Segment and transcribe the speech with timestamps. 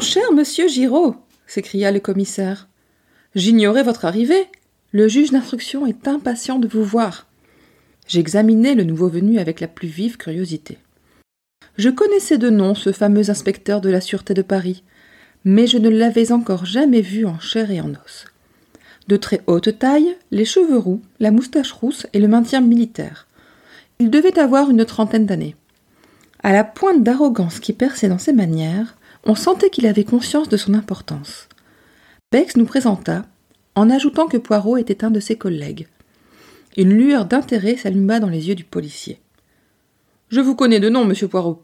[0.00, 1.14] cher monsieur Giraud
[1.46, 2.68] s'écria le commissaire.
[3.34, 4.46] J'ignorais votre arrivée.
[4.92, 7.26] Le juge d'instruction est impatient de vous voir.
[8.06, 10.78] J'examinai le nouveau venu avec la plus vive curiosité.
[11.76, 14.84] Je connaissais de nom ce fameux inspecteur de la Sûreté de Paris,
[15.44, 18.26] mais je ne l'avais encore jamais vu en chair et en os.
[19.08, 23.26] De très haute taille, les cheveux roux, la moustache rousse et le maintien militaire.
[23.98, 25.56] Il devait avoir une trentaine d'années.
[26.42, 30.56] À la pointe d'arrogance qui perçait dans ses manières, on sentait qu'il avait conscience de
[30.56, 31.48] son importance.
[32.30, 33.24] Bex nous présenta,
[33.74, 35.88] en ajoutant que Poirot était un de ses collègues.
[36.76, 39.20] Une lueur d'intérêt s'alluma dans les yeux du policier.
[40.28, 41.62] Je vous connais de nom, monsieur Poirot.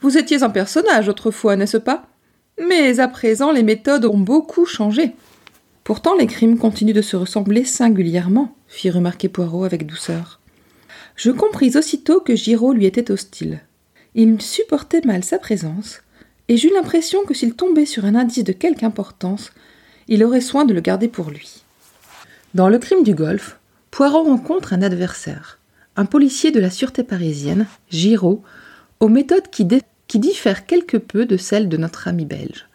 [0.00, 2.06] Vous étiez un personnage autrefois, n'est-ce pas?
[2.58, 5.14] Mais à présent, les méthodes ont beaucoup changé.
[5.82, 10.40] Pourtant, les crimes continuent de se ressembler singulièrement, fit remarquer Poirot avec douceur.
[11.16, 13.60] Je compris aussitôt que Giraud lui était hostile.
[14.14, 16.00] Il supportait mal sa présence,
[16.48, 19.52] et j'eus l'impression que s'il tombait sur un indice de quelque importance,
[20.08, 21.62] il aurait soin de le garder pour lui.
[22.54, 23.58] Dans le crime du golf,
[23.90, 25.58] Poirot rencontre un adversaire,
[25.96, 28.42] un policier de la sûreté parisienne, Giraud,
[29.00, 29.64] aux méthodes qui,
[30.18, 32.66] diffèrent quelque peu de celles de notre ami belge.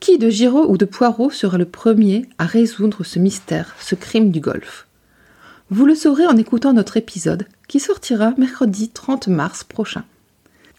[0.00, 4.30] Qui de Giraud ou de Poirot sera le premier à résoudre ce mystère, ce crime
[4.30, 4.86] du golf
[5.68, 10.04] Vous le saurez en écoutant notre épisode qui sortira mercredi 30 mars prochain.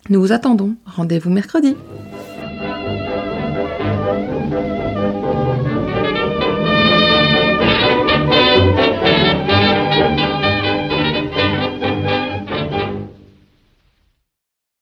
[0.09, 0.75] Nous vous attendons.
[0.85, 1.75] Rendez-vous mercredi.